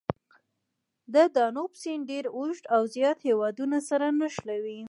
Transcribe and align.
د 1.13 1.15
دانوب 1.35 1.71
سیند 1.81 2.03
ډېر 2.11 2.25
اوږد 2.37 2.65
او 2.75 2.81
زیات 2.95 3.17
هېوادونه 3.27 3.77
سره 3.89 4.05
نښلوي. 4.19 4.79